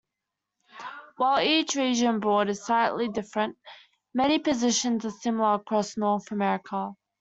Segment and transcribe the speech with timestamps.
[1.17, 3.55] While each region's board is slightly different,
[4.15, 6.93] many positions are similar across North America.